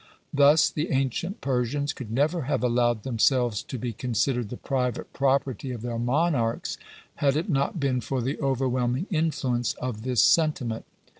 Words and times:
Thus, 0.33 0.71
the 0.71 0.89
ancient 0.89 1.41
Persians 1.41 1.93
could 1.93 2.09
never 2.09 2.45
have 2.49 2.63
allowed 2.63 3.03
themselves 3.03 3.61
to 3.61 3.77
be 3.77 3.93
considered 3.93 4.49
the 4.49 4.57
private 4.57 5.13
property 5.13 5.69
of 5.69 5.83
their 5.83 5.99
monarchs, 5.99 6.79
had 7.17 7.35
it 7.37 7.51
not 7.51 7.79
been 7.79 8.01
for 8.01 8.19
the 8.19 8.39
overwhelming 8.39 9.05
influence 9.11 9.75
of 9.75 10.01
this 10.01 10.23
sentiment. 10.23 10.85